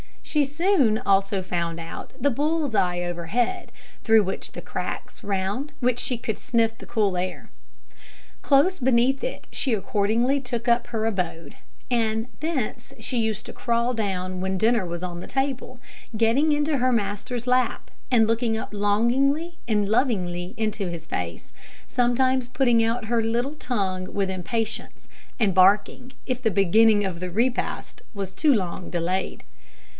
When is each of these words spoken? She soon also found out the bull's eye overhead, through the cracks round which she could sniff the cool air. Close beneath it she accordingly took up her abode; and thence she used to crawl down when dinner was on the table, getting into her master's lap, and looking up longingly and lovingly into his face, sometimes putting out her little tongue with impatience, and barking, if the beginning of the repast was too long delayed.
She 0.23 0.45
soon 0.45 0.97
also 0.97 1.43
found 1.43 1.77
out 1.79 2.13
the 2.19 2.29
bull's 2.31 2.73
eye 2.73 3.01
overhead, 3.01 3.69
through 4.05 4.23
the 4.23 4.61
cracks 4.61 5.23
round 5.25 5.73
which 5.81 5.99
she 5.99 6.17
could 6.17 6.37
sniff 6.39 6.75
the 6.77 6.85
cool 6.85 7.17
air. 7.17 7.51
Close 8.41 8.79
beneath 8.79 9.23
it 9.25 9.45
she 9.51 9.73
accordingly 9.73 10.39
took 10.39 10.67
up 10.69 10.87
her 10.87 11.05
abode; 11.05 11.57
and 11.91 12.27
thence 12.39 12.93
she 12.97 13.19
used 13.19 13.45
to 13.45 13.53
crawl 13.53 13.93
down 13.93 14.39
when 14.39 14.57
dinner 14.57 14.85
was 14.85 15.03
on 15.03 15.19
the 15.19 15.27
table, 15.27 15.79
getting 16.15 16.53
into 16.53 16.77
her 16.77 16.93
master's 16.93 17.45
lap, 17.45 17.91
and 18.09 18.25
looking 18.25 18.57
up 18.57 18.69
longingly 18.73 19.59
and 19.67 19.89
lovingly 19.89 20.55
into 20.55 20.87
his 20.87 21.05
face, 21.05 21.51
sometimes 21.89 22.47
putting 22.47 22.81
out 22.81 23.05
her 23.05 23.21
little 23.21 23.53
tongue 23.55 24.13
with 24.13 24.29
impatience, 24.31 25.09
and 25.39 25.53
barking, 25.53 26.13
if 26.25 26.41
the 26.41 26.49
beginning 26.49 27.03
of 27.03 27.19
the 27.19 27.29
repast 27.29 28.01
was 28.13 28.31
too 28.31 28.53
long 28.53 28.89
delayed. 28.89 29.43